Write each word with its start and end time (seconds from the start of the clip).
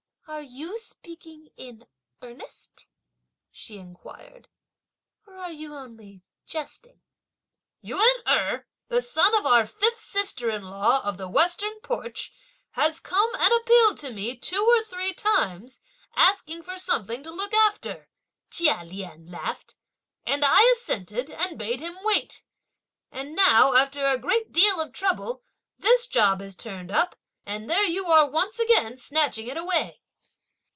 "Are 0.27 0.43
you 0.43 0.77
speaking 0.79 1.49
in 1.57 1.85
earnest," 2.21 2.87
she 3.51 3.77
inquired, 3.77 4.47
"or 5.27 5.35
are 5.37 5.51
you 5.51 5.75
only 5.75 6.23
jesting?" 6.45 7.01
"Yün 7.83 8.09
Erh, 8.25 8.63
the 8.87 9.01
son 9.01 9.35
of 9.35 9.45
our 9.45 9.65
fifth 9.67 9.99
sister 9.99 10.49
in 10.49 10.63
law 10.63 11.01
of 11.03 11.17
the 11.17 11.27
western 11.27 11.81
porch, 11.81 12.31
has 12.71 13.01
come 13.01 13.29
and 13.35 13.51
appealed 13.51 13.97
to 13.97 14.13
me 14.13 14.37
two 14.37 14.63
or 14.65 14.81
three 14.83 15.13
times, 15.13 15.81
asking 16.15 16.61
for 16.61 16.77
something 16.77 17.21
to 17.23 17.31
look 17.31 17.53
after," 17.53 18.07
Chia 18.49 18.85
Lien 18.85 19.29
laughed, 19.29 19.75
"and 20.25 20.45
I 20.45 20.61
assented 20.71 21.29
and 21.29 21.59
bade 21.59 21.81
him 21.81 21.97
wait; 22.03 22.45
and 23.11 23.35
now, 23.35 23.75
after 23.75 24.05
a 24.07 24.17
great 24.17 24.53
deal 24.53 24.79
of 24.79 24.93
trouble, 24.93 25.43
this 25.77 26.07
job 26.07 26.39
has 26.39 26.55
turned 26.55 26.89
up; 26.89 27.19
and 27.45 27.69
there 27.69 27.83
you 27.83 28.05
are 28.05 28.29
once 28.29 28.59
again 28.59 28.95
snatching 28.95 29.47
it 29.47 29.57
away!" 29.57 29.97